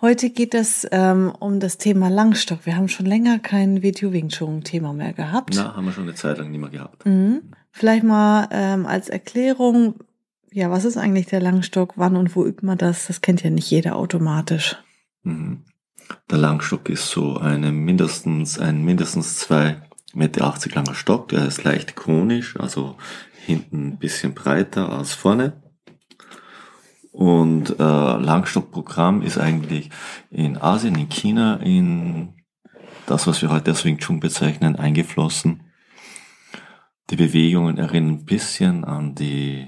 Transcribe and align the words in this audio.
Heute 0.00 0.30
geht 0.30 0.54
es 0.54 0.86
ähm, 0.92 1.32
um 1.40 1.58
das 1.58 1.76
Thema 1.76 2.08
Langstock. 2.08 2.66
Wir 2.66 2.76
haben 2.76 2.88
schon 2.88 3.06
länger 3.06 3.40
kein 3.40 3.82
Video 3.82 4.12
Wing 4.12 4.28
Chun 4.28 4.62
Thema 4.62 4.92
mehr 4.92 5.12
gehabt. 5.12 5.54
Na, 5.56 5.74
haben 5.74 5.86
wir 5.86 5.92
schon 5.92 6.04
eine 6.04 6.14
Zeit 6.14 6.38
lang 6.38 6.52
nicht 6.52 6.60
mehr 6.60 6.70
gehabt. 6.70 7.04
Mhm. 7.04 7.42
Vielleicht 7.72 8.04
mal 8.04 8.48
ähm, 8.52 8.86
als 8.86 9.08
Erklärung, 9.08 9.94
ja, 10.52 10.70
was 10.70 10.84
ist 10.84 10.96
eigentlich 10.96 11.26
der 11.26 11.40
Langstock? 11.40 11.94
Wann 11.96 12.16
und 12.16 12.36
wo 12.36 12.46
übt 12.46 12.64
man 12.64 12.78
das? 12.78 13.08
Das 13.08 13.22
kennt 13.22 13.42
ja 13.42 13.50
nicht 13.50 13.68
jeder 13.70 13.96
automatisch. 13.96 14.76
Mhm. 15.24 15.64
Der 16.30 16.38
Langstock 16.38 16.88
ist 16.88 17.08
so 17.08 17.36
eine 17.36 17.72
mindestens 17.72 18.56
ein 18.58 18.84
mindestens 18.84 19.38
zwei 19.38 19.82
Meter 20.14 20.44
80 20.44 20.76
langer 20.76 20.94
Stock. 20.94 21.28
Der 21.28 21.44
ist 21.44 21.64
leicht 21.64 21.96
konisch, 21.96 22.56
also 22.56 22.96
hinten 23.44 23.88
ein 23.88 23.98
bisschen 23.98 24.32
breiter 24.32 24.90
als 24.90 25.12
vorne 25.12 25.54
und 27.18 27.80
äh, 27.80 27.82
Langstockprogramm 27.82 29.22
ist 29.22 29.38
eigentlich 29.38 29.90
in 30.30 30.56
Asien, 30.56 30.94
in 30.94 31.08
China, 31.08 31.56
in 31.56 32.34
das, 33.06 33.26
was 33.26 33.42
wir 33.42 33.50
heute 33.50 33.72
als 33.72 33.84
Wing 33.84 33.98
Chun 33.98 34.20
bezeichnen, 34.20 34.76
eingeflossen. 34.76 35.64
Die 37.10 37.16
Bewegungen 37.16 37.76
erinnern 37.76 38.18
ein 38.18 38.24
bisschen 38.24 38.84
an 38.84 39.16
die 39.16 39.66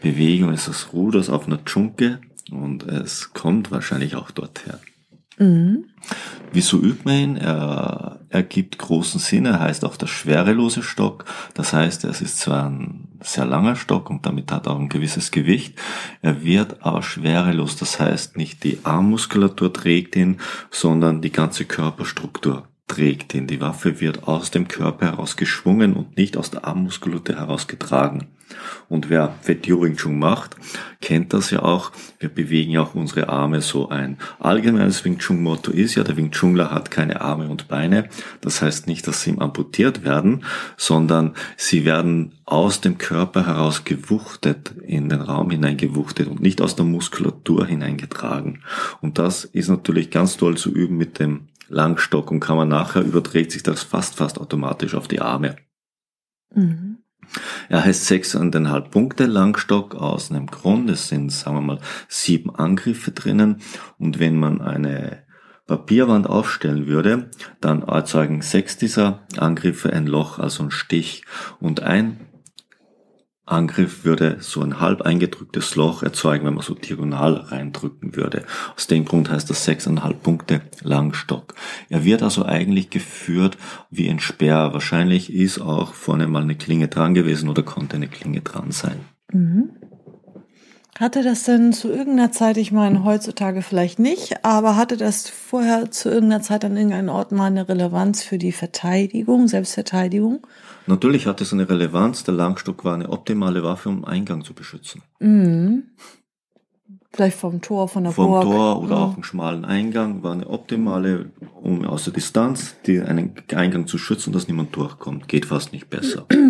Bewegung 0.00 0.52
des 0.52 0.94
Ruders 0.94 1.28
auf 1.28 1.46
einer 1.46 1.62
Chunke 1.66 2.22
und 2.50 2.84
es 2.84 3.34
kommt 3.34 3.70
wahrscheinlich 3.70 4.16
auch 4.16 4.30
dorthin. 4.30 4.78
Mhm. 5.36 5.84
Wieso 6.50 6.78
übt 6.78 7.02
man 7.04 7.14
ihn? 7.14 7.36
Er, 7.36 8.19
er 8.30 8.44
gibt 8.44 8.78
großen 8.78 9.18
Sinn, 9.18 9.44
er 9.44 9.58
heißt 9.58 9.84
auch 9.84 9.96
der 9.96 10.06
schwerelose 10.06 10.84
Stock. 10.84 11.24
Das 11.54 11.72
heißt, 11.72 12.04
es 12.04 12.20
ist 12.20 12.38
zwar 12.38 12.70
ein 12.70 13.08
sehr 13.20 13.44
langer 13.44 13.74
Stock 13.74 14.08
und 14.08 14.24
damit 14.24 14.52
hat 14.52 14.66
er 14.66 14.72
auch 14.72 14.78
ein 14.78 14.88
gewisses 14.88 15.32
Gewicht. 15.32 15.78
Er 16.22 16.44
wird 16.44 16.76
aber 16.80 17.02
schwerelos, 17.02 17.76
das 17.76 17.98
heißt 17.98 18.36
nicht 18.36 18.62
die 18.62 18.78
Armmuskulatur 18.84 19.72
trägt 19.72 20.14
ihn, 20.14 20.38
sondern 20.70 21.20
die 21.20 21.32
ganze 21.32 21.64
Körperstruktur 21.64 22.68
trägt 22.90 23.34
ihn. 23.34 23.46
Die 23.46 23.60
Waffe 23.60 24.00
wird 24.00 24.26
aus 24.26 24.50
dem 24.50 24.66
Körper 24.66 25.06
heraus 25.06 25.36
geschwungen 25.36 25.94
und 25.94 26.16
nicht 26.16 26.36
aus 26.36 26.50
der 26.50 26.64
Armmuskulatur 26.64 27.36
heraus 27.36 27.68
getragen. 27.68 28.26
Und 28.88 29.08
wer 29.08 29.36
Fetio 29.42 29.80
Wing 29.80 29.96
Chun 29.96 30.18
macht, 30.18 30.56
kennt 31.00 31.32
das 31.32 31.52
ja 31.52 31.62
auch. 31.62 31.92
Wir 32.18 32.28
bewegen 32.28 32.72
ja 32.72 32.82
auch 32.82 32.96
unsere 32.96 33.28
Arme 33.28 33.60
so 33.60 33.90
ein. 33.90 34.18
Allgemeines 34.40 35.04
Wing 35.04 35.18
Chun 35.18 35.40
Motto 35.40 35.70
ist 35.70 35.94
ja, 35.94 36.02
der 36.02 36.16
Wing 36.16 36.32
Chunler 36.32 36.72
hat 36.72 36.90
keine 36.90 37.20
Arme 37.20 37.48
und 37.48 37.68
Beine. 37.68 38.08
Das 38.40 38.60
heißt 38.60 38.88
nicht, 38.88 39.06
dass 39.06 39.22
sie 39.22 39.30
ihm 39.30 39.38
amputiert 39.38 40.02
werden, 40.02 40.44
sondern 40.76 41.34
sie 41.56 41.84
werden 41.84 42.32
aus 42.44 42.80
dem 42.80 42.98
Körper 42.98 43.46
heraus 43.46 43.84
gewuchtet, 43.84 44.74
in 44.84 45.08
den 45.08 45.20
Raum 45.20 45.50
hineingewuchtet 45.50 46.26
und 46.26 46.40
nicht 46.40 46.60
aus 46.60 46.74
der 46.74 46.86
Muskulatur 46.86 47.66
hineingetragen. 47.66 48.64
Und 49.00 49.18
das 49.18 49.44
ist 49.44 49.68
natürlich 49.68 50.10
ganz 50.10 50.36
toll 50.36 50.56
zu 50.56 50.72
üben 50.72 50.96
mit 50.96 51.20
dem 51.20 51.46
Langstock 51.70 52.30
und 52.30 52.40
kann 52.40 52.56
man 52.56 52.68
nachher 52.68 53.02
überträgt 53.02 53.52
sich 53.52 53.62
das 53.62 53.82
fast 53.82 54.16
fast 54.16 54.38
automatisch 54.38 54.94
auf 54.94 55.08
die 55.08 55.20
Arme. 55.20 55.56
Mhm. 56.54 56.98
Er 57.68 57.84
heißt 57.84 58.06
sechseinhalb 58.06 58.90
Punkte 58.90 59.26
Langstock 59.26 59.94
aus 59.94 60.30
einem 60.30 60.46
Grund. 60.46 60.90
Es 60.90 61.08
sind, 61.08 61.30
sagen 61.30 61.56
wir 61.56 61.62
mal, 61.62 61.80
sieben 62.08 62.54
Angriffe 62.54 63.12
drinnen. 63.12 63.60
Und 63.98 64.18
wenn 64.18 64.36
man 64.36 64.60
eine 64.60 65.24
Papierwand 65.66 66.28
aufstellen 66.28 66.88
würde, 66.88 67.30
dann 67.60 67.82
erzeugen 67.82 68.42
sechs 68.42 68.76
dieser 68.76 69.26
Angriffe 69.36 69.92
ein 69.92 70.06
Loch, 70.06 70.40
also 70.40 70.64
ein 70.64 70.72
Stich. 70.72 71.24
Und 71.60 71.82
ein 71.82 72.18
Angriff 73.50 74.04
würde 74.04 74.36
so 74.40 74.62
ein 74.62 74.80
halb 74.80 75.02
eingedrücktes 75.02 75.74
Loch 75.76 76.02
erzeugen, 76.02 76.46
wenn 76.46 76.54
man 76.54 76.62
so 76.62 76.74
diagonal 76.74 77.34
reindrücken 77.34 78.16
würde. 78.16 78.44
Aus 78.76 78.86
dem 78.86 79.04
Grund 79.04 79.30
heißt 79.30 79.50
das 79.50 79.66
6,5 79.66 80.14
Punkte 80.14 80.60
Langstock. 80.82 81.54
Er 81.88 82.04
wird 82.04 82.22
also 82.22 82.44
eigentlich 82.44 82.90
geführt 82.90 83.58
wie 83.90 84.08
ein 84.08 84.20
Speer. 84.20 84.70
Wahrscheinlich 84.72 85.32
ist 85.32 85.60
auch 85.60 85.94
vorne 85.94 86.26
mal 86.26 86.42
eine 86.42 86.54
Klinge 86.54 86.88
dran 86.88 87.14
gewesen 87.14 87.48
oder 87.48 87.62
konnte 87.62 87.96
eine 87.96 88.08
Klinge 88.08 88.40
dran 88.40 88.70
sein. 88.70 89.00
Mhm. 89.32 89.70
Hatte 91.00 91.22
das 91.22 91.44
denn 91.44 91.72
zu 91.72 91.88
irgendeiner 91.88 92.30
Zeit, 92.30 92.58
ich 92.58 92.72
meine 92.72 93.04
heutzutage 93.04 93.62
vielleicht 93.62 93.98
nicht, 93.98 94.44
aber 94.44 94.76
hatte 94.76 94.98
das 94.98 95.30
vorher 95.30 95.90
zu 95.90 96.10
irgendeiner 96.10 96.42
Zeit 96.42 96.62
an 96.62 96.76
irgendeinem 96.76 97.08
Ort 97.08 97.32
mal 97.32 97.46
eine 97.46 97.66
Relevanz 97.66 98.22
für 98.22 98.36
die 98.36 98.52
Verteidigung, 98.52 99.48
Selbstverteidigung? 99.48 100.46
Natürlich 100.86 101.26
hat 101.26 101.40
es 101.40 101.54
eine 101.54 101.66
Relevanz. 101.66 102.24
Der 102.24 102.34
Langstock 102.34 102.84
war 102.84 102.92
eine 102.92 103.08
optimale 103.08 103.64
Waffe, 103.64 103.88
um 103.88 104.04
Eingang 104.04 104.44
zu 104.44 104.52
beschützen. 104.52 105.00
Mhm. 105.20 105.84
Vielleicht 107.14 107.38
vom 107.38 107.62
Tor, 107.62 107.88
von 107.88 108.04
der 108.04 108.12
vom 108.12 108.26
Burg. 108.26 108.42
Vom 108.42 108.52
Tor 108.52 108.82
oder 108.82 108.96
ja. 108.96 109.02
auch 109.04 109.14
einen 109.14 109.24
schmalen 109.24 109.64
Eingang 109.64 110.22
war 110.22 110.32
eine 110.32 110.50
optimale, 110.50 111.30
um 111.62 111.82
aus 111.86 112.04
der 112.04 112.12
Distanz 112.12 112.76
die, 112.84 113.00
einen 113.00 113.32
Eingang 113.54 113.86
zu 113.86 113.96
schützen, 113.96 114.34
dass 114.34 114.48
niemand 114.48 114.76
durchkommt. 114.76 115.28
Geht 115.28 115.46
fast 115.46 115.72
nicht 115.72 115.88
besser. 115.88 116.26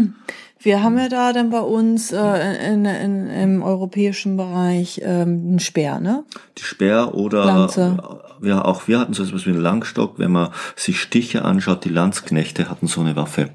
Wir 0.63 0.83
haben 0.83 0.99
ja 0.99 1.09
da 1.09 1.33
dann 1.33 1.49
bei 1.49 1.61
uns 1.61 2.13
äh, 2.13 2.73
in, 2.73 2.85
in, 2.85 3.31
im 3.31 3.63
europäischen 3.63 4.37
Bereich 4.37 5.01
ähm, 5.03 5.43
einen 5.49 5.61
Speer, 5.61 6.01
ne? 6.01 6.25
Die 6.59 6.63
Speer 6.63 7.15
oder 7.15 7.47
Lanze. 7.47 7.97
ja, 8.43 8.63
auch 8.63 8.87
wir 8.87 8.99
hatten 8.99 9.15
so 9.15 9.23
etwas 9.23 9.47
wie 9.47 9.51
einen 9.51 9.63
Langstock. 9.63 10.19
Wenn 10.19 10.33
man 10.33 10.51
sich 10.77 11.01
Stiche 11.01 11.47
anschaut, 11.47 11.85
die 11.87 11.91
Landsknechte 11.91 12.69
hatten 12.69 12.89
so 12.89 13.01
eine 13.01 13.17
Waffe. 13.17 13.51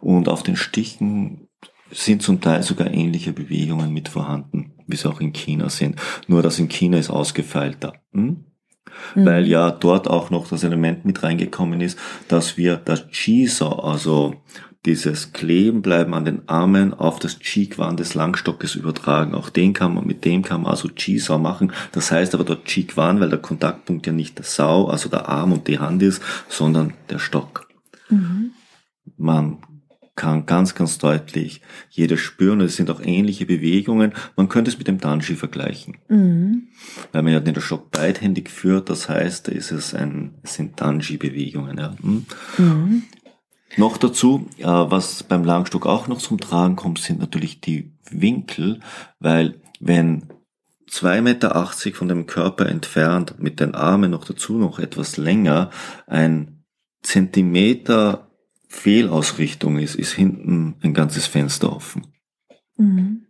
Und 0.00 0.28
auf 0.28 0.42
den 0.42 0.56
Stichen 0.56 1.48
sind 1.90 2.22
zum 2.22 2.42
Teil 2.42 2.62
sogar 2.62 2.90
ähnliche 2.90 3.32
Bewegungen 3.32 3.92
mit 3.92 4.10
vorhanden, 4.10 4.74
wie 4.86 4.96
sie 4.96 5.08
auch 5.08 5.20
in 5.20 5.32
China 5.32 5.70
sind. 5.70 5.96
Nur 6.28 6.42
dass 6.42 6.58
in 6.58 6.68
China 6.68 6.98
ist 6.98 7.10
ausgefeilter. 7.10 7.94
Hm? 8.12 8.44
Mhm. 9.14 9.24
Weil 9.24 9.46
ja 9.46 9.70
dort 9.70 10.08
auch 10.08 10.28
noch 10.28 10.48
das 10.48 10.62
Element 10.62 11.06
mit 11.06 11.22
reingekommen 11.22 11.80
ist, 11.80 11.98
dass 12.28 12.58
wir 12.58 12.76
das 12.76 13.06
Jiso, 13.12 13.70
also 13.70 14.34
dieses 14.86 15.32
Klebenbleiben 15.32 16.14
an 16.14 16.24
den 16.24 16.48
Armen 16.48 16.94
auf 16.94 17.18
das 17.18 17.38
Cheek-Wand 17.38 18.00
des 18.00 18.14
Langstockes 18.14 18.74
übertragen. 18.74 19.34
Auch 19.34 19.50
den 19.50 19.74
kann 19.74 19.94
man, 19.94 20.06
mit 20.06 20.24
dem 20.24 20.42
kann 20.42 20.62
man 20.62 20.70
also 20.70 20.88
Chi-Sau 20.88 21.38
machen. 21.38 21.72
Das 21.92 22.10
heißt 22.10 22.34
aber 22.34 22.44
dort 22.44 22.64
Cheek-Wand, 22.64 23.20
weil 23.20 23.28
der 23.28 23.38
Kontaktpunkt 23.38 24.06
ja 24.06 24.12
nicht 24.12 24.38
der 24.38 24.44
Sau, 24.44 24.86
also 24.86 25.10
der 25.10 25.28
Arm 25.28 25.52
und 25.52 25.68
die 25.68 25.78
Hand 25.78 26.02
ist, 26.02 26.22
sondern 26.48 26.94
der 27.10 27.18
Stock. 27.18 27.68
Mhm. 28.08 28.52
Man 29.18 29.58
kann 30.16 30.44
ganz, 30.44 30.74
ganz 30.74 30.98
deutlich 30.98 31.62
jeder 31.88 32.16
spüren. 32.18 32.60
Es 32.60 32.76
sind 32.76 32.90
auch 32.90 33.00
ähnliche 33.02 33.46
Bewegungen. 33.46 34.12
Man 34.36 34.48
könnte 34.48 34.70
es 34.70 34.76
mit 34.76 34.86
dem 34.86 34.98
Danji 34.98 35.34
vergleichen. 35.34 35.96
Mhm. 36.08 36.68
Weil 37.12 37.22
man 37.22 37.32
ja 37.32 37.40
den 37.40 37.58
Stock 37.60 37.90
beidhändig 37.90 38.50
führt, 38.50 38.90
das 38.90 39.08
heißt, 39.08 39.48
da 39.48 39.52
ist 39.52 39.72
es 39.72 39.94
ein, 39.94 40.34
es 40.42 40.54
sind 40.54 40.80
Danji-Bewegungen. 40.80 41.78
Ja. 41.78 41.96
Hm? 42.02 42.26
Mhm. 42.58 43.02
Noch 43.76 43.96
dazu, 43.96 44.48
äh, 44.58 44.64
was 44.64 45.22
beim 45.22 45.44
Langstock 45.44 45.86
auch 45.86 46.08
noch 46.08 46.18
zum 46.18 46.38
Tragen 46.38 46.76
kommt, 46.76 46.98
sind 46.98 47.20
natürlich 47.20 47.60
die 47.60 47.92
Winkel, 48.10 48.80
weil 49.18 49.60
wenn 49.78 50.28
2,80 50.90 51.20
Meter 51.22 51.94
von 51.94 52.08
dem 52.08 52.26
Körper 52.26 52.66
entfernt, 52.66 53.38
mit 53.38 53.60
den 53.60 53.74
Armen 53.74 54.10
noch 54.10 54.24
dazu 54.24 54.58
noch 54.58 54.78
etwas 54.78 55.16
länger, 55.16 55.70
ein 56.06 56.64
Zentimeter 57.02 58.30
Fehlausrichtung 58.68 59.78
ist, 59.78 59.94
ist 59.94 60.12
hinten 60.12 60.76
ein 60.82 60.94
ganzes 60.94 61.26
Fenster 61.26 61.74
offen. 61.74 62.06
Mhm. 62.76 63.26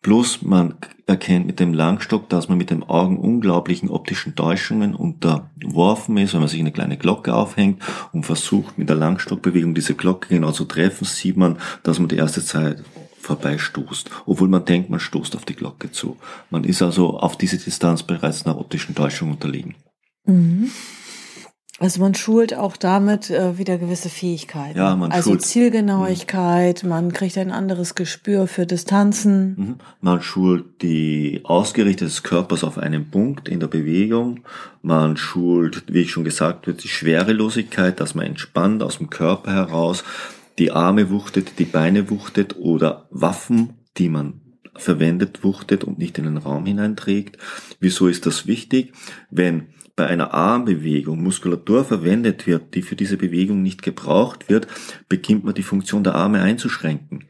Plus 0.00 0.42
man 0.42 0.74
erkennt 1.06 1.46
mit 1.46 1.58
dem 1.58 1.74
Langstock, 1.74 2.28
dass 2.28 2.48
man 2.48 2.58
mit 2.58 2.70
den 2.70 2.84
Augen 2.84 3.18
unglaublichen 3.18 3.90
optischen 3.90 4.36
Täuschungen 4.36 4.94
unterworfen 4.94 6.16
ist. 6.18 6.34
Wenn 6.34 6.40
man 6.40 6.48
sich 6.48 6.60
eine 6.60 6.72
kleine 6.72 6.96
Glocke 6.96 7.34
aufhängt 7.34 7.82
und 8.12 8.24
versucht 8.24 8.78
mit 8.78 8.88
der 8.88 8.96
Langstockbewegung 8.96 9.74
diese 9.74 9.94
Glocke 9.94 10.28
genau 10.28 10.52
zu 10.52 10.66
treffen, 10.66 11.04
sieht 11.04 11.36
man, 11.36 11.58
dass 11.82 11.98
man 11.98 12.08
die 12.08 12.16
erste 12.16 12.44
Zeit 12.44 12.84
vorbeistoßt, 13.20 14.10
obwohl 14.26 14.48
man 14.48 14.64
denkt, 14.64 14.88
man 14.88 15.00
stoßt 15.00 15.34
auf 15.36 15.44
die 15.44 15.54
Glocke 15.54 15.90
zu. 15.90 16.16
Man 16.50 16.64
ist 16.64 16.80
also 16.80 17.18
auf 17.18 17.36
diese 17.36 17.58
Distanz 17.58 18.02
bereits 18.02 18.46
einer 18.46 18.58
optischen 18.58 18.94
Täuschung 18.94 19.32
unterlegen. 19.32 19.74
Mhm. 20.24 20.70
Also 21.80 22.00
man 22.00 22.14
schult 22.14 22.54
auch 22.54 22.76
damit 22.76 23.30
äh, 23.30 23.56
wieder 23.56 23.78
gewisse 23.78 24.08
Fähigkeiten. 24.08 24.76
Ja, 24.76 24.96
man 24.96 25.12
also 25.12 25.30
schult- 25.30 25.42
Zielgenauigkeit, 25.42 26.82
man 26.82 27.12
kriegt 27.12 27.38
ein 27.38 27.52
anderes 27.52 27.94
Gespür 27.94 28.48
für 28.48 28.66
Distanzen. 28.66 29.54
Mhm. 29.56 29.74
Man 30.00 30.20
schult 30.20 30.82
die 30.82 31.40
Ausgerichtung 31.44 32.08
des 32.08 32.24
Körpers 32.24 32.64
auf 32.64 32.78
einen 32.78 33.10
Punkt 33.10 33.48
in 33.48 33.60
der 33.60 33.68
Bewegung. 33.68 34.40
Man 34.82 35.16
schult, 35.16 35.84
wie 35.86 36.00
ich 36.00 36.10
schon 36.10 36.24
gesagt 36.24 36.66
habe, 36.66 36.76
die 36.76 36.88
Schwerelosigkeit, 36.88 38.00
dass 38.00 38.16
man 38.16 38.26
entspannt 38.26 38.82
aus 38.82 38.98
dem 38.98 39.08
Körper 39.08 39.52
heraus 39.52 40.02
die 40.58 40.72
Arme 40.72 41.10
wuchtet, 41.10 41.60
die 41.60 41.64
Beine 41.64 42.10
wuchtet 42.10 42.56
oder 42.56 43.06
Waffen, 43.10 43.74
die 43.96 44.08
man 44.08 44.40
verwendet, 44.74 45.44
wuchtet 45.44 45.84
und 45.84 45.98
nicht 45.98 46.18
in 46.18 46.24
den 46.24 46.36
Raum 46.38 46.66
hineinträgt. 46.66 47.38
Wieso 47.78 48.08
ist 48.08 48.26
das 48.26 48.48
wichtig? 48.48 48.92
Wenn 49.30 49.68
bei 49.98 50.06
einer 50.06 50.32
Armbewegung 50.32 51.22
Muskulatur 51.22 51.84
verwendet 51.84 52.46
wird, 52.46 52.74
die 52.74 52.82
für 52.82 52.96
diese 52.96 53.18
Bewegung 53.18 53.62
nicht 53.62 53.82
gebraucht 53.82 54.48
wird, 54.48 54.68
beginnt 55.08 55.44
man 55.44 55.54
die 55.54 55.62
Funktion 55.62 56.04
der 56.04 56.14
Arme 56.14 56.40
einzuschränken 56.40 57.24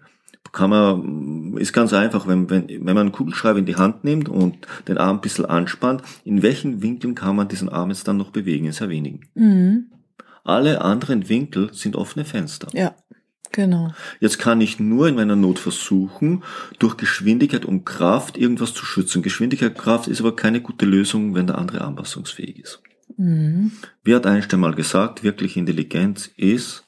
kann 0.53 0.71
man, 0.71 1.57
ist 1.59 1.73
ganz 1.73 1.93
einfach, 1.93 2.27
wenn, 2.27 2.49
wenn, 2.51 2.69
wenn 2.69 2.83
man 2.83 2.99
einen 2.99 3.13
Kugelschreiber 3.13 3.59
in 3.59 3.67
die 3.67 3.77
Hand 3.77 4.03
nimmt 4.03 4.29
und 4.29 4.67
den 4.89 4.99
Arm 4.99 5.19
ein 5.19 5.21
bisschen 5.21 5.45
anspannt, 5.45 6.03
in 6.25 6.43
welchen 6.43 6.83
Winkeln 6.83 7.15
kann 7.15 7.37
man 7.37 7.49
diesen 7.49 7.69
Arm 7.69 7.91
jetzt 7.91 8.09
dann 8.09 8.17
noch 8.17 8.31
bewegen? 8.31 8.65
In 8.65 8.73
sehr 8.73 8.89
wenigen. 8.89 9.21
Mhm. 9.35 9.87
Alle 10.45 10.81
anderen 10.81 11.29
Winkel 11.29 11.73
sind 11.75 11.97
offene 11.97 12.25
Fenster. 12.25 12.69
Ja, 12.73 12.95
genau. 13.53 13.93
Jetzt 14.21 14.39
kann 14.39 14.61
ich 14.61 14.79
nur 14.79 15.09
in 15.09 15.15
meiner 15.15 15.37
Not 15.37 15.59
versuchen, 15.59 16.43
durch 16.79 16.97
Geschwindigkeit 16.97 17.65
und 17.65 17.85
Kraft 17.85 18.37
irgendwas 18.37 18.75
zu 18.75 18.85
schützen. 18.85 19.23
Geschwindigkeit 19.23 19.77
und 19.77 19.79
Kraft 19.79 20.09
ist 20.09 20.21
aber 20.21 20.35
keine 20.37 20.61
gute 20.61 20.87
Lösung, 20.87 21.35
wenn 21.35 21.47
der 21.47 21.59
andere 21.59 21.83
anpassungsfähig 21.83 22.59
ist. 22.59 22.83
Mhm. 23.17 23.73
Wie 24.05 24.15
hat 24.15 24.27
Einstein 24.27 24.61
mal 24.61 24.75
gesagt, 24.75 25.23
wirklich 25.23 25.57
Intelligenz 25.57 26.31
ist 26.37 26.85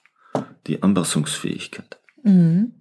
die 0.67 0.83
Anpassungsfähigkeit. 0.83 1.99
Mhm. 2.23 2.73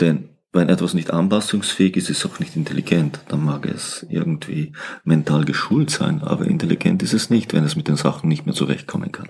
Denn 0.00 0.30
wenn 0.52 0.68
etwas 0.68 0.94
nicht 0.94 1.12
anpassungsfähig 1.12 1.96
ist, 1.96 2.10
ist 2.10 2.24
es 2.24 2.30
auch 2.30 2.40
nicht 2.40 2.56
intelligent. 2.56 3.20
Dann 3.28 3.44
mag 3.44 3.66
es 3.66 4.04
irgendwie 4.08 4.72
mental 5.04 5.44
geschult 5.44 5.90
sein, 5.90 6.22
aber 6.22 6.46
intelligent 6.46 7.02
ist 7.02 7.14
es 7.14 7.30
nicht, 7.30 7.52
wenn 7.52 7.62
es 7.62 7.76
mit 7.76 7.86
den 7.86 7.96
Sachen 7.96 8.28
nicht 8.28 8.46
mehr 8.46 8.54
zurechtkommen 8.54 9.12
kann. 9.12 9.28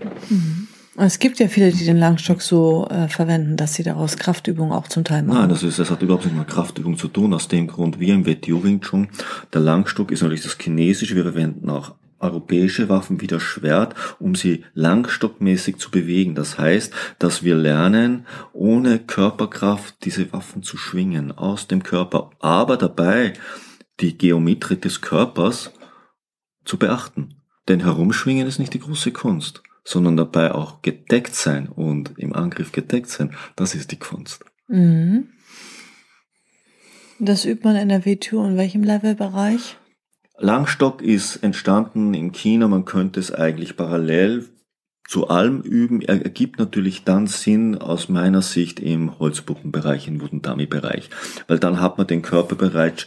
Es 1.03 1.19
gibt 1.19 1.39
ja 1.39 1.49
viele, 1.49 1.73
die 1.73 1.85
den 1.85 1.97
Langstock 1.97 2.43
so 2.43 2.87
äh, 2.89 3.09
verwenden, 3.09 3.57
dass 3.57 3.75
sie 3.75 3.83
daraus 3.83 4.17
Kraftübungen 4.17 4.73
auch 4.73 4.87
zum 4.89 5.03
Teil 5.03 5.23
machen. 5.23 5.39
Nein, 5.41 5.49
das, 5.49 5.63
ist, 5.63 5.79
das 5.79 5.91
hat 5.91 6.03
überhaupt 6.03 6.27
nicht 6.27 6.37
mit 6.37 6.49
Kraftübung 6.49 6.99
zu 6.99 7.09
tun. 7.09 7.33
Aus 7.33 7.49
dem 7.49 7.67
Grund, 7.67 7.99
wie 8.01 8.11
im 8.11 8.27
WTO 8.27 8.63
Wing 8.63 8.81
Chun, 8.81 9.09
der 9.55 9.63
Langstock 9.63 10.11
ist 10.11 10.21
natürlich 10.21 10.43
das 10.43 10.59
Chinesische. 10.59 11.17
Wir 11.17 11.23
verwenden 11.23 11.71
auch 11.71 11.95
europäische 12.19 12.89
Waffen 12.89 13.21
wie 13.21 13.27
das 13.27 13.43
Schwert, 13.43 13.95
um 14.19 14.35
sie 14.35 14.65
langstockmäßig 14.75 15.79
zu 15.79 15.91
bewegen. 15.91 16.35
Das 16.35 16.59
heißt, 16.59 16.93
dass 17.19 17.43
wir 17.43 17.57
lernen, 17.57 18.27
ohne 18.53 18.99
Körperkraft 18.99 20.05
diese 20.05 20.33
Waffen 20.33 20.63
zu 20.63 20.77
schwingen 20.77 21.33
aus 21.33 21.67
dem 21.67 21.83
Körper, 21.83 22.31
aber 22.41 22.77
dabei 22.77 23.33
die 24.01 24.17
Geometrie 24.17 24.77
des 24.77 25.01
Körpers 25.01 25.73
zu 26.65 26.77
beachten. 26.77 27.37
Denn 27.69 27.81
herumschwingen 27.81 28.47
ist 28.47 28.59
nicht 28.59 28.75
die 28.75 28.81
große 28.81 29.13
Kunst, 29.13 29.63
sondern 29.85 30.17
dabei 30.17 30.53
auch 30.53 30.83
gedeckt 30.83 31.35
sein 31.35 31.69
und 31.69 32.19
im 32.19 32.35
Angriff 32.35 32.73
gedeckt 32.73 33.09
sein, 33.09 33.35
das 33.57 33.75
ist 33.75 33.91
die 33.93 33.99
Kunst. 33.99 34.45
Mhm. 34.69 35.29
Das 37.19 37.45
übt 37.45 37.65
man 37.65 37.77
in 37.77 37.91
der 37.91 38.07
WTO 38.07 38.47
in 38.47 38.57
welchem 38.57 38.83
Levelbereich? 38.83 39.77
Langstock 40.39 41.03
ist 41.03 41.37
entstanden 41.37 42.15
in 42.15 42.33
China, 42.33 42.67
man 42.67 42.87
könnte 42.87 43.21
es 43.21 43.31
eigentlich 43.31 43.77
parallel 43.77 44.49
zu 45.07 45.29
allem 45.29 45.61
üben. 45.61 46.01
Er 46.03 46.23
ergibt 46.23 46.59
natürlich 46.59 47.05
dann 47.05 47.27
Sinn 47.27 47.77
aus 47.77 48.09
meiner 48.09 48.43
Sicht 48.43 48.81
im 48.81 49.19
Holzpuppenbereich, 49.19 50.07
im 50.07 50.21
Wudendami-Bereich, 50.21 51.11
weil 51.49 51.59
dann 51.59 51.81
hat 51.81 51.99
man 51.99 52.07
den 52.07 52.23
Körper 52.23 52.55
bereits 52.55 53.07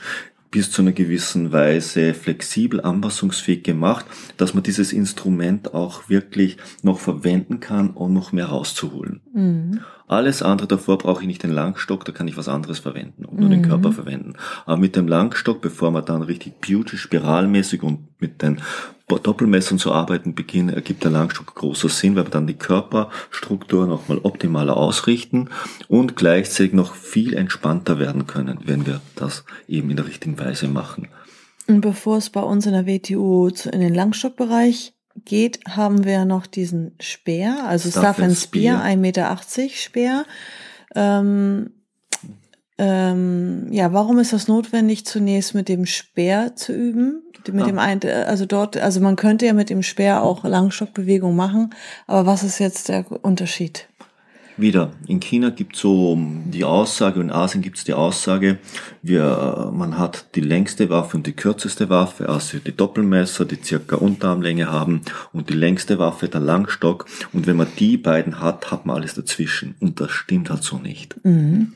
bis 0.53 0.69
zu 0.69 0.83
einer 0.83 0.91
gewissen 0.91 1.51
Weise 1.51 2.13
flexibel, 2.13 2.79
anpassungsfähig 2.79 3.63
gemacht, 3.63 4.05
dass 4.37 4.53
man 4.53 4.61
dieses 4.61 4.93
Instrument 4.93 5.73
auch 5.73 6.09
wirklich 6.09 6.57
noch 6.83 6.99
verwenden 6.99 7.59
kann, 7.59 7.89
um 7.89 8.13
noch 8.13 8.33
mehr 8.33 8.45
rauszuholen. 8.45 9.21
Mhm. 9.33 9.79
Alles 10.07 10.43
andere 10.43 10.67
davor 10.67 10.99
brauche 10.99 11.21
ich 11.21 11.27
nicht 11.27 11.41
den 11.41 11.49
Langstock, 11.49 12.05
da 12.05 12.11
kann 12.11 12.27
ich 12.27 12.37
was 12.37 12.47
anderes 12.47 12.77
verwenden 12.77 13.25
und 13.25 13.39
nur 13.39 13.49
den 13.49 13.63
Körper 13.63 13.91
verwenden. 13.91 14.33
Aber 14.67 14.77
mit 14.77 14.95
dem 14.95 15.07
Langstock, 15.07 15.59
bevor 15.59 15.89
man 15.89 16.05
dann 16.05 16.21
richtig 16.21 16.61
beauty 16.61 16.97
spiralmäßig 16.97 17.81
und 17.81 18.09
mit 18.21 18.43
den 18.43 18.61
Doppelmessern 19.07 19.77
zu 19.77 19.91
arbeiten 19.91 20.33
beginnen, 20.33 20.69
ergibt 20.69 21.03
der 21.03 21.11
Langstock 21.11 21.53
großer 21.53 21.89
Sinn, 21.89 22.15
weil 22.15 22.25
wir 22.25 22.31
dann 22.31 22.47
die 22.47 22.55
Körperstruktur 22.55 23.85
nochmal 23.85 24.19
optimaler 24.23 24.77
ausrichten 24.77 25.49
und 25.87 26.15
gleichzeitig 26.15 26.73
noch 26.73 26.95
viel 26.95 27.33
entspannter 27.33 27.99
werden 27.99 28.27
können, 28.27 28.59
wenn 28.65 28.85
wir 28.85 29.01
das 29.15 29.43
eben 29.67 29.89
in 29.89 29.97
der 29.97 30.07
richtigen 30.07 30.39
Weise 30.39 30.67
machen. 30.67 31.09
Und 31.67 31.81
bevor 31.81 32.17
es 32.17 32.29
bei 32.29 32.41
uns 32.41 32.65
in 32.65 32.73
der 32.73 32.87
WTO 32.87 33.51
zu, 33.51 33.69
in 33.69 33.81
den 33.81 33.93
Langstockbereich 33.93 34.93
geht, 35.25 35.59
haben 35.67 36.03
wir 36.03 36.25
noch 36.25 36.47
diesen 36.47 36.95
Speer, 36.99 37.65
also 37.65 37.89
Staff 37.89 38.15
Staff 38.15 38.19
and 38.19 38.37
Spear. 38.37 38.83
1,80 38.83 38.97
Meter 38.97 39.37
Speer. 39.69 40.25
Ähm, 40.95 41.71
ähm, 42.83 43.67
ja, 43.71 43.93
warum 43.93 44.19
ist 44.19 44.33
das 44.33 44.49
notwendig, 44.49 45.05
zunächst 45.05 45.55
mit 45.55 45.69
dem 45.69 45.85
Speer 45.85 46.55
zu 46.55 46.73
üben? 46.73 47.21
Mit 47.51 47.63
Ah. 47.63 47.65
dem 47.67 47.79
ein, 47.79 47.99
also 48.03 48.45
dort, 48.45 48.77
also 48.77 48.99
man 48.99 49.15
könnte 49.15 49.45
ja 49.45 49.53
mit 49.53 49.69
dem 49.69 49.83
Speer 49.83 50.21
auch 50.21 50.43
Langstockbewegung 50.43 51.35
machen, 51.35 51.69
aber 52.07 52.25
was 52.25 52.43
ist 52.43 52.59
jetzt 52.59 52.89
der 52.89 53.05
Unterschied? 53.23 53.87
Wieder, 54.55 54.91
in 55.07 55.19
China 55.19 55.49
gibt 55.49 55.75
so 55.75 56.15
die 56.45 56.63
Aussage, 56.63 57.19
in 57.19 57.31
Asien 57.31 57.63
gibt 57.63 57.77
es 57.79 57.85
die 57.85 57.95
Aussage, 57.95 58.59
wir, 59.01 59.71
man 59.73 59.97
hat 59.97 60.27
die 60.35 60.41
längste 60.41 60.89
Waffe 60.91 61.17
und 61.17 61.25
die 61.25 61.33
kürzeste 61.33 61.89
Waffe, 61.89 62.29
also 62.29 62.59
die 62.59 62.75
Doppelmesser, 62.77 63.45
die 63.45 63.57
circa 63.63 63.95
Unterarmlänge 63.95 64.71
haben 64.71 65.01
und 65.33 65.49
die 65.49 65.55
längste 65.55 65.97
Waffe, 65.97 66.27
der 66.29 66.39
Langstock. 66.41 67.07
Und 67.33 67.47
wenn 67.47 67.57
man 67.57 67.67
die 67.79 67.97
beiden 67.97 68.41
hat, 68.41 68.71
hat 68.71 68.85
man 68.85 68.97
alles 68.97 69.15
dazwischen. 69.15 69.73
Und 69.79 69.99
das 69.99 70.11
stimmt 70.11 70.51
halt 70.51 70.63
so 70.63 70.77
nicht. 70.77 71.15
Mhm. 71.25 71.73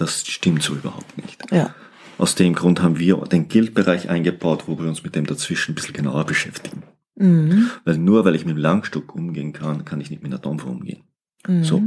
Das 0.00 0.26
stimmt 0.26 0.62
so 0.62 0.72
überhaupt 0.72 1.18
nicht. 1.18 1.42
Ja. 1.52 1.74
Aus 2.16 2.34
dem 2.34 2.54
Grund 2.54 2.80
haben 2.80 2.98
wir 2.98 3.18
den 3.30 3.48
Guild-Bereich 3.48 4.08
eingebaut, 4.08 4.64
wo 4.66 4.78
wir 4.78 4.88
uns 4.88 5.04
mit 5.04 5.14
dem 5.14 5.26
dazwischen 5.26 5.72
ein 5.72 5.74
bisschen 5.74 5.92
genauer 5.92 6.24
beschäftigen. 6.24 6.84
Mhm. 7.16 7.70
Weil 7.84 7.98
nur 7.98 8.24
weil 8.24 8.34
ich 8.34 8.46
mit 8.46 8.56
dem 8.56 8.62
Langstock 8.62 9.14
umgehen 9.14 9.52
kann, 9.52 9.84
kann 9.84 10.00
ich 10.00 10.08
nicht 10.08 10.22
mit 10.22 10.32
einer 10.32 10.40
Dampfer 10.40 10.68
umgehen. 10.68 11.02
Mhm. 11.46 11.64
So. 11.64 11.82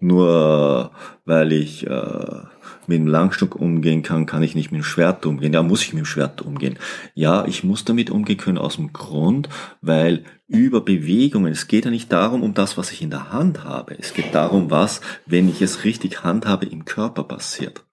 Nur 0.00 0.90
weil 1.24 1.52
ich 1.52 1.86
äh, 1.86 2.40
mit 2.86 2.98
dem 2.98 3.06
Langstock 3.06 3.54
umgehen 3.54 4.02
kann, 4.02 4.26
kann 4.26 4.42
ich 4.42 4.54
nicht 4.54 4.72
mit 4.72 4.80
dem 4.80 4.84
Schwert 4.84 5.24
umgehen. 5.26 5.52
Ja, 5.52 5.62
muss 5.62 5.82
ich 5.82 5.92
mit 5.92 6.04
dem 6.04 6.06
Schwert 6.06 6.42
umgehen. 6.42 6.78
Ja, 7.14 7.44
ich 7.46 7.64
muss 7.64 7.84
damit 7.84 8.10
umgehen 8.10 8.38
können 8.38 8.58
aus 8.58 8.76
dem 8.76 8.92
Grund, 8.92 9.48
weil 9.80 10.24
über 10.48 10.80
Bewegungen, 10.80 11.52
es 11.52 11.68
geht 11.68 11.84
ja 11.84 11.90
nicht 11.90 12.10
darum, 12.12 12.42
um 12.42 12.54
das, 12.54 12.76
was 12.76 12.90
ich 12.90 13.02
in 13.02 13.10
der 13.10 13.32
Hand 13.32 13.64
habe. 13.64 13.96
Es 13.98 14.12
geht 14.12 14.34
darum, 14.34 14.70
was, 14.70 15.00
wenn 15.26 15.48
ich 15.48 15.62
es 15.62 15.84
richtig 15.84 16.24
handhabe, 16.24 16.66
im 16.66 16.84
Körper 16.84 17.24
passiert. 17.24 17.84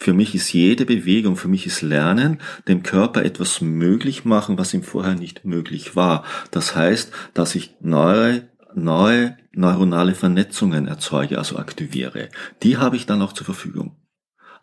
Für 0.00 0.12
mich 0.12 0.34
ist 0.34 0.52
jede 0.52 0.86
Bewegung, 0.86 1.36
für 1.36 1.48
mich 1.48 1.66
ist 1.66 1.82
Lernen, 1.82 2.40
dem 2.68 2.84
Körper 2.84 3.24
etwas 3.24 3.60
möglich 3.60 4.24
machen, 4.24 4.56
was 4.56 4.72
ihm 4.72 4.84
vorher 4.84 5.14
nicht 5.14 5.44
möglich 5.44 5.96
war. 5.96 6.24
Das 6.52 6.76
heißt, 6.76 7.12
dass 7.34 7.56
ich 7.56 7.74
neue, 7.80 8.48
neue 8.78 9.36
neuronale 9.52 10.14
Vernetzungen 10.14 10.86
erzeuge, 10.86 11.38
also 11.38 11.58
aktiviere. 11.58 12.28
Die 12.62 12.76
habe 12.76 12.96
ich 12.96 13.06
dann 13.06 13.22
auch 13.22 13.32
zur 13.32 13.44
Verfügung. 13.44 13.96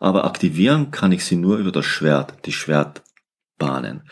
Aber 0.00 0.24
aktivieren 0.24 0.90
kann 0.90 1.12
ich 1.12 1.24
sie 1.24 1.36
nur 1.36 1.58
über 1.58 1.72
das 1.72 1.86
Schwert, 1.86 2.34
die 2.46 2.52
Schwertbahnen. 2.52 4.02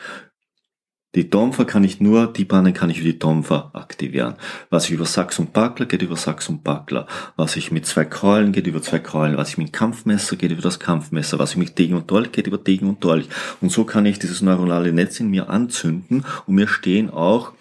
Die 1.14 1.30
Dämpfer 1.30 1.64
kann 1.64 1.84
ich 1.84 2.00
nur, 2.00 2.32
die 2.32 2.44
Bahnen 2.44 2.75
kann 2.75 2.90
ich 2.90 2.99
über 2.99 3.12
die 3.12 3.18
Dämpfer 3.18 3.70
aktivieren. 3.73 4.34
Was 4.68 4.87
ich 4.87 4.90
über 4.90 5.06
Sachs 5.06 5.38
und 5.38 5.52
Buckler 5.52 5.87
geht 5.87 6.02
über 6.02 6.16
Sachs 6.16 6.49
und 6.49 6.64
Buckler. 6.64 7.06
Was 7.37 7.54
ich 7.54 7.70
mit 7.70 7.87
zwei 7.87 8.04
Keulen 8.04 8.50
geht 8.50 8.66
über 8.66 8.82
zwei 8.82 8.99
Keulen. 8.99 9.37
Was 9.37 9.50
ich 9.50 9.58
mit 9.58 9.73
Kampfmesser 9.73 10.34
geht 10.34 10.50
über 10.50 10.62
das 10.62 10.80
Kampfmesser. 10.80 11.38
Was 11.38 11.52
ich 11.52 11.56
mit 11.56 11.78
Degen 11.78 11.94
und 11.94 12.11
Dolch 12.11 12.32
geht 12.32 12.49
über 12.49 12.58
Degen 12.58 12.88
und 12.88 13.04
Dolch. 13.04 13.28
Und 13.61 13.70
so 13.70 13.84
kann 13.84 14.06
ich 14.06 14.18
dieses 14.18 14.42
neuronale 14.42 14.92
Netz 14.92 15.20
in 15.20 15.30
mir 15.30 15.49
anzünden 15.49 16.25
und 16.46 16.54
mir 16.56 16.66
stehen 16.66 17.11
auch 17.11 17.52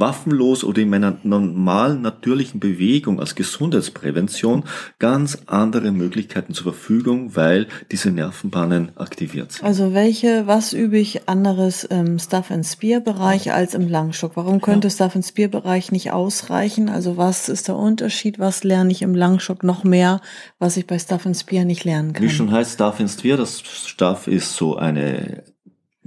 waffenlos 0.00 0.64
oder 0.64 0.82
in 0.82 0.90
meiner 0.90 1.18
normalen, 1.22 2.02
natürlichen 2.02 2.60
Bewegung 2.60 3.20
als 3.20 3.34
Gesundheitsprävention 3.34 4.64
ganz 4.98 5.38
andere 5.46 5.92
Möglichkeiten 5.92 6.54
zur 6.54 6.72
Verfügung, 6.72 7.36
weil 7.36 7.66
diese 7.90 8.10
Nervenbahnen 8.10 8.92
aktiviert 8.96 9.52
sind. 9.52 9.64
Also 9.64 9.94
welche, 9.94 10.46
was 10.46 10.72
übe 10.72 10.98
ich 10.98 11.28
anderes 11.28 11.84
im 11.84 12.18
Stuff 12.18 12.50
and 12.50 12.66
Spear 12.66 13.00
Bereich 13.00 13.52
als 13.52 13.74
im 13.74 13.88
Langstock? 13.88 14.32
Warum 14.36 14.60
könnte 14.60 14.90
Stuff 14.90 15.14
and 15.14 15.24
Spear 15.24 15.48
Bereich 15.48 15.92
nicht 15.92 16.12
ausreichen? 16.12 16.88
Also 16.88 17.16
was 17.16 17.48
ist 17.48 17.68
der 17.68 17.76
Unterschied? 17.76 18.38
Was 18.38 18.64
lerne 18.64 18.92
ich 18.92 19.02
im 19.02 19.14
Langstock 19.14 19.64
noch 19.64 19.84
mehr, 19.84 20.20
was 20.58 20.76
ich 20.76 20.86
bei 20.86 20.98
Stuff 20.98 21.26
and 21.26 21.36
Spear 21.36 21.64
nicht 21.64 21.84
lernen 21.84 22.12
kann? 22.12 22.22
Wie 22.22 22.30
schon 22.30 22.50
heißt 22.50 22.74
Staff 22.74 23.00
in 23.00 23.08
Sphere, 23.08 23.38
das 23.38 23.60
Staff 23.60 24.26
ist 24.26 24.54
so 24.54 24.76
eine 24.76 25.44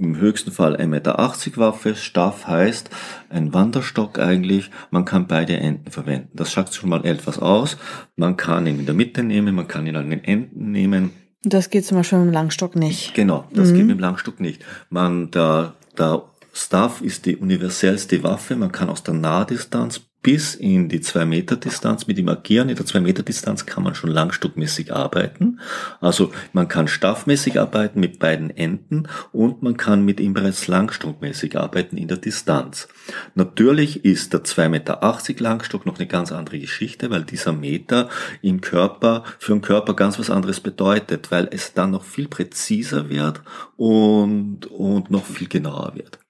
im 0.02 0.16
höchsten 0.16 0.50
Fall 0.50 0.76
1,80 0.76 0.86
Meter 0.86 1.16
Waffe. 1.56 1.94
Staff 1.94 2.46
heißt 2.46 2.90
ein 3.28 3.54
Wanderstock 3.54 4.18
eigentlich. 4.18 4.70
Man 4.90 5.04
kann 5.04 5.26
beide 5.26 5.56
Enden 5.56 5.90
verwenden. 5.90 6.30
Das 6.34 6.52
schaut 6.52 6.74
schon 6.74 6.90
mal 6.90 7.04
etwas 7.04 7.38
aus. 7.38 7.76
Man 8.16 8.36
kann 8.36 8.66
ihn 8.66 8.80
in 8.80 8.86
der 8.86 8.94
Mitte 8.94 9.22
nehmen, 9.22 9.54
man 9.54 9.68
kann 9.68 9.86
ihn 9.86 9.96
an 9.96 10.10
den 10.10 10.24
Enden 10.24 10.70
nehmen. 10.72 11.10
Das 11.44 11.70
geht 11.70 11.84
zum 11.84 11.98
Beispiel 11.98 12.18
mit 12.18 12.28
dem 12.28 12.34
Langstock 12.34 12.76
nicht. 12.76 13.14
Genau, 13.14 13.44
das 13.52 13.70
mhm. 13.70 13.74
geht 13.74 13.86
mit 13.86 13.96
dem 13.96 14.00
Langstock 14.00 14.40
nicht. 14.40 14.64
Man, 14.90 15.30
der, 15.30 15.74
der 15.98 16.22
Staff 16.52 17.00
ist 17.00 17.26
die 17.26 17.36
universellste 17.36 18.22
Waffe. 18.22 18.54
Man 18.56 18.70
kann 18.70 18.88
aus 18.88 19.02
der 19.02 19.14
Nahdistanz 19.14 20.02
bis 20.22 20.54
in 20.54 20.88
die 20.88 21.00
2 21.00 21.26
Meter 21.26 21.56
Distanz 21.56 22.06
mit 22.06 22.18
ihm 22.18 22.28
agieren. 22.28 22.68
In 22.68 22.76
der 22.76 22.86
2 22.86 23.00
Meter 23.00 23.22
Distanz 23.22 23.66
kann 23.66 23.82
man 23.82 23.94
schon 23.94 24.10
langstockmäßig 24.10 24.92
arbeiten. 24.92 25.60
Also 26.00 26.32
man 26.52 26.68
kann 26.68 26.86
staffmäßig 26.86 27.58
arbeiten 27.58 27.98
mit 28.00 28.18
beiden 28.18 28.50
Enden 28.50 29.08
und 29.32 29.62
man 29.62 29.76
kann 29.76 30.04
mit 30.04 30.20
ihm 30.20 30.32
bereits 30.32 30.68
langstockmäßig 30.68 31.58
arbeiten 31.58 31.96
in 31.96 32.08
der 32.08 32.18
Distanz. 32.18 32.88
Natürlich 33.34 34.04
ist 34.04 34.32
der 34.32 34.44
2,80 34.44 34.68
Meter 34.68 35.42
Langstock 35.42 35.86
noch 35.86 35.98
eine 35.98 36.06
ganz 36.06 36.30
andere 36.30 36.60
Geschichte, 36.60 37.10
weil 37.10 37.24
dieser 37.24 37.52
Meter 37.52 38.08
im 38.42 38.60
Körper 38.60 39.24
für 39.38 39.52
den 39.52 39.62
Körper 39.62 39.94
ganz 39.94 40.18
was 40.18 40.30
anderes 40.30 40.60
bedeutet, 40.60 41.30
weil 41.30 41.48
es 41.50 41.74
dann 41.74 41.90
noch 41.90 42.04
viel 42.04 42.28
präziser 42.28 43.08
wird 43.08 43.40
und, 43.76 44.66
und 44.66 45.10
noch 45.10 45.24
viel 45.24 45.48
genauer 45.48 45.92
wird. 45.96 46.21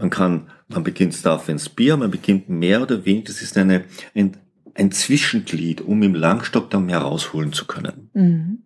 Man 0.00 0.08
kann, 0.08 0.48
man 0.68 0.82
beginnt 0.82 1.14
Staff 1.14 1.48
and 1.50 1.60
Spear, 1.60 1.98
man 1.98 2.10
beginnt 2.10 2.48
mehr 2.48 2.80
oder 2.80 3.04
weniger, 3.04 3.26
das 3.26 3.42
ist 3.42 3.58
eine, 3.58 3.84
ein, 4.14 4.36
ein 4.74 4.90
Zwischenglied, 4.92 5.82
um 5.82 6.02
im 6.02 6.14
Langstock 6.14 6.70
dann 6.70 6.86
mehr 6.86 6.98
rausholen 6.98 7.52
zu 7.52 7.66
können. 7.66 8.08
Mhm. 8.14 8.62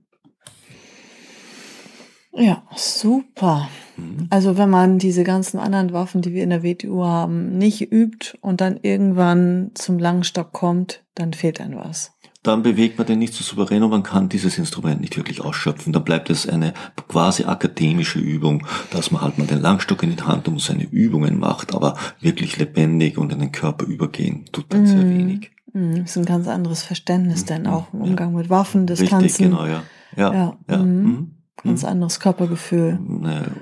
Ja, 2.36 2.62
super. 2.76 3.68
Mhm. 3.96 4.28
Also 4.30 4.56
wenn 4.56 4.70
man 4.70 4.98
diese 4.98 5.24
ganzen 5.24 5.58
anderen 5.58 5.92
Waffen, 5.92 6.22
die 6.22 6.32
wir 6.32 6.44
in 6.44 6.50
der 6.50 6.62
WTU 6.62 7.04
haben, 7.04 7.58
nicht 7.58 7.92
übt 7.92 8.38
und 8.40 8.60
dann 8.60 8.78
irgendwann 8.82 9.72
zum 9.74 9.98
Langstock 9.98 10.52
kommt, 10.52 11.04
dann 11.16 11.32
fehlt 11.32 11.60
einem 11.60 11.78
was 11.78 12.13
dann 12.44 12.62
bewegt 12.62 12.98
man 12.98 13.06
den 13.06 13.18
nicht 13.18 13.32
so 13.32 13.42
souverän 13.42 13.82
und 13.82 13.90
man 13.90 14.02
kann 14.02 14.28
dieses 14.28 14.58
Instrument 14.58 15.00
nicht 15.00 15.16
wirklich 15.16 15.40
ausschöpfen. 15.40 15.94
Dann 15.94 16.04
bleibt 16.04 16.28
es 16.28 16.46
eine 16.46 16.74
quasi 17.08 17.44
akademische 17.44 18.18
Übung, 18.18 18.66
dass 18.90 19.10
man 19.10 19.22
halt 19.22 19.38
mal 19.38 19.46
den 19.46 19.62
Langstock 19.62 20.02
in 20.02 20.14
die 20.14 20.22
Hand 20.22 20.46
und 20.46 20.60
seine 20.60 20.84
Übungen 20.84 21.38
macht, 21.38 21.74
aber 21.74 21.96
wirklich 22.20 22.58
lebendig 22.58 23.16
und 23.16 23.32
in 23.32 23.38
den 23.38 23.50
Körper 23.50 23.86
übergehen 23.86 24.44
tut 24.52 24.66
dann 24.68 24.82
mm. 24.82 24.86
sehr 24.86 24.98
mhm. 24.98 25.18
wenig. 25.18 25.50
Mm. 25.72 25.94
Das 25.94 26.10
ist 26.10 26.18
ein 26.18 26.26
ganz 26.26 26.46
anderes 26.46 26.82
Verständnis, 26.82 27.44
mm. 27.44 27.46
denn 27.46 27.66
auch 27.66 27.86
im 27.94 28.02
Umgang 28.02 28.32
ja. 28.32 28.38
mit 28.38 28.50
Waffen, 28.50 28.86
das 28.86 29.00
Richtig, 29.00 29.38
genau, 29.38 29.64
ja. 29.64 29.82
Ja, 30.14 30.32
ja. 30.34 30.56
ja. 30.68 30.78
Mhm. 30.78 31.30
Ganz 31.62 31.82
anderes 31.82 32.20
Körpergefühl. 32.20 32.98
Ne, 33.00 33.52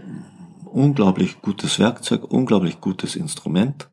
unglaublich 0.64 1.40
gutes 1.40 1.78
Werkzeug, 1.78 2.24
unglaublich 2.24 2.80
gutes 2.80 3.14
Instrument. 3.14 3.88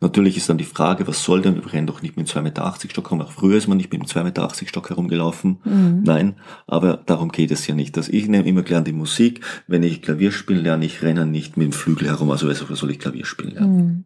Natürlich 0.00 0.36
ist 0.36 0.48
dann 0.48 0.58
die 0.58 0.64
Frage, 0.64 1.08
was 1.08 1.24
soll 1.24 1.42
denn, 1.42 1.56
wir 1.56 1.72
rennen 1.72 1.88
doch 1.88 2.02
nicht 2.02 2.16
mit 2.16 2.28
2,80 2.28 2.42
Meter 2.42 2.72
Stock 2.88 3.06
herum. 3.06 3.20
Auch 3.20 3.32
früher 3.32 3.56
ist 3.58 3.66
man 3.66 3.76
nicht 3.76 3.90
mit 3.92 4.00
dem 4.00 4.06
2,80 4.06 4.22
Meter 4.22 4.48
Stock 4.66 4.90
herumgelaufen. 4.90 5.58
Mhm. 5.64 6.02
Nein, 6.04 6.36
aber 6.68 6.98
darum 6.98 7.30
geht 7.30 7.50
es 7.50 7.66
ja 7.66 7.74
nicht. 7.74 7.96
Dass 7.96 8.08
ich 8.08 8.28
nehme 8.28 8.46
immer 8.46 8.62
gern 8.62 8.84
die 8.84 8.92
Musik. 8.92 9.44
Wenn 9.66 9.82
ich 9.82 10.02
Klavier 10.02 10.30
spielen 10.30 10.62
lerne, 10.62 10.84
ich 10.84 11.02
renne 11.02 11.26
nicht 11.26 11.56
mit 11.56 11.66
dem 11.66 11.72
Flügel 11.72 12.08
herum. 12.08 12.30
Also 12.30 12.48
wieso 12.48 12.72
soll 12.74 12.92
ich 12.92 13.00
Klavier 13.00 13.26
spielen 13.26 13.54
lernen? 13.54 13.76
Mhm. 13.76 14.04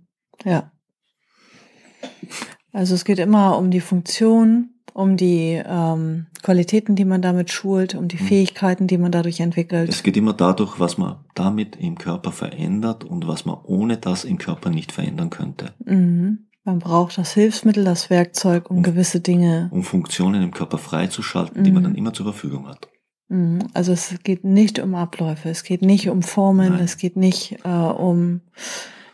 Ja. 0.50 0.72
Also 2.72 2.94
es 2.94 3.04
geht 3.04 3.18
immer 3.18 3.58
um 3.58 3.70
die 3.70 3.80
Funktion 3.80 4.71
um 4.94 5.16
die 5.16 5.62
ähm, 5.64 6.26
Qualitäten, 6.42 6.96
die 6.96 7.04
man 7.04 7.22
damit 7.22 7.50
schult, 7.50 7.94
um 7.94 8.08
die 8.08 8.16
mhm. 8.16 8.26
Fähigkeiten, 8.26 8.86
die 8.86 8.98
man 8.98 9.12
dadurch 9.12 9.40
entwickelt. 9.40 9.88
Es 9.88 10.02
geht 10.02 10.16
immer 10.16 10.32
dadurch, 10.32 10.78
was 10.78 10.98
man 10.98 11.16
damit 11.34 11.76
im 11.76 11.98
Körper 11.98 12.32
verändert 12.32 13.04
und 13.04 13.26
was 13.26 13.44
man 13.44 13.58
ohne 13.64 13.96
das 13.96 14.24
im 14.24 14.38
Körper 14.38 14.70
nicht 14.70 14.92
verändern 14.92 15.30
könnte. 15.30 15.72
Mhm. 15.84 16.46
Man 16.64 16.78
braucht 16.78 17.18
das 17.18 17.32
Hilfsmittel, 17.34 17.84
das 17.84 18.08
Werkzeug, 18.08 18.70
um, 18.70 18.78
um 18.78 18.82
gewisse 18.82 19.20
Dinge. 19.20 19.68
Um 19.72 19.82
Funktionen 19.82 20.42
im 20.42 20.52
Körper 20.52 20.78
freizuschalten, 20.78 21.60
mhm. 21.60 21.64
die 21.64 21.72
man 21.72 21.82
mhm. 21.82 21.86
dann 21.86 21.94
immer 21.96 22.12
zur 22.12 22.26
Verfügung 22.26 22.68
hat. 22.68 22.88
Mhm. 23.28 23.60
Also 23.72 23.92
es 23.92 24.14
geht 24.22 24.44
nicht 24.44 24.78
um 24.78 24.94
Abläufe, 24.94 25.48
es 25.48 25.64
geht 25.64 25.82
nicht 25.82 26.08
um 26.08 26.22
Formen, 26.22 26.74
Nein. 26.74 26.84
es 26.84 26.98
geht 26.98 27.16
nicht 27.16 27.58
äh, 27.64 27.68
um 27.68 28.42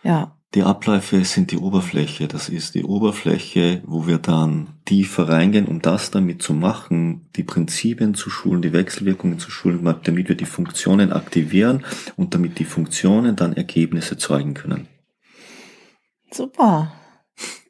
ja 0.02 0.37
die 0.54 0.62
Abläufe 0.62 1.24
sind 1.24 1.50
die 1.50 1.58
Oberfläche. 1.58 2.26
Das 2.26 2.48
ist 2.48 2.74
die 2.74 2.84
Oberfläche, 2.84 3.82
wo 3.86 4.06
wir 4.06 4.18
dann 4.18 4.68
tiefer 4.86 5.28
reingehen, 5.28 5.66
um 5.66 5.82
das 5.82 6.10
damit 6.10 6.42
zu 6.42 6.54
machen, 6.54 7.28
die 7.36 7.42
Prinzipien 7.42 8.14
zu 8.14 8.30
schulen, 8.30 8.62
die 8.62 8.72
Wechselwirkungen 8.72 9.38
zu 9.38 9.50
schulen, 9.50 9.84
damit 10.04 10.28
wir 10.28 10.36
die 10.36 10.46
Funktionen 10.46 11.12
aktivieren 11.12 11.84
und 12.16 12.34
damit 12.34 12.58
die 12.58 12.64
Funktionen 12.64 13.36
dann 13.36 13.52
Ergebnisse 13.52 14.16
zeugen 14.16 14.54
können. 14.54 14.88
Super. 16.30 16.92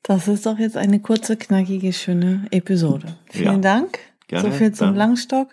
Das 0.04 0.28
ist 0.28 0.46
doch 0.46 0.58
jetzt 0.58 0.76
eine 0.76 1.00
kurze, 1.00 1.36
knackige, 1.36 1.92
schöne 1.92 2.46
Episode. 2.50 3.18
Vielen 3.28 3.44
ja, 3.44 3.58
Dank. 3.58 3.98
Gerne, 4.28 4.50
so 4.50 4.56
viel 4.56 4.72
zum 4.72 4.88
dann. 4.88 4.96
Langstock. 4.96 5.48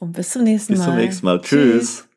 Und 0.00 0.12
bis 0.12 0.30
zum 0.30 0.42
nächsten 0.42 0.74
Mal. 0.74 0.78
Bis 0.78 0.84
zum 0.84 0.96
nächsten 0.96 1.26
Mal. 1.26 1.40
Tschüss. 1.40 1.72
Tschüss. 1.72 2.08